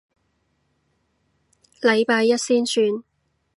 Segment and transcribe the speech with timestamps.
[1.79, 3.03] 禮拜一先算